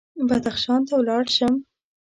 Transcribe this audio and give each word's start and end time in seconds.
بدخشان 0.29 0.81
ته 0.87 0.93
ولاړ 0.97 1.23
شم. 1.35 1.53